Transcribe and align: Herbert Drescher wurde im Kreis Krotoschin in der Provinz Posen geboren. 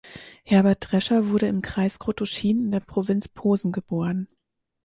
Herbert 0.41 0.79
Drescher 0.89 1.29
wurde 1.29 1.45
im 1.47 1.61
Kreis 1.61 1.99
Krotoschin 1.99 2.65
in 2.65 2.71
der 2.71 2.79
Provinz 2.79 3.27
Posen 3.27 3.71
geboren. 3.71 4.27